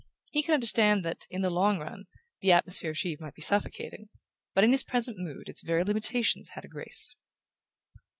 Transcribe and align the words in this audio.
He 0.31 0.41
could 0.41 0.55
understand 0.55 1.05
that, 1.05 1.27
in 1.29 1.43
the 1.43 1.51
long 1.51 1.77
run, 1.77 2.05
the 2.41 2.51
atmosphere 2.51 2.89
of 2.89 2.97
Givre 2.97 3.21
might 3.23 3.35
be 3.35 3.43
suffocating; 3.43 4.09
but 4.55 4.63
in 4.63 4.71
his 4.71 4.81
present 4.81 5.19
mood 5.19 5.47
its 5.47 5.61
very 5.61 5.83
limitations 5.83 6.49
had 6.55 6.65
a 6.65 6.67
grace. 6.67 7.15